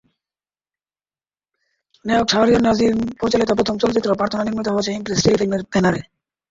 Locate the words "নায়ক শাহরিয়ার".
2.05-2.65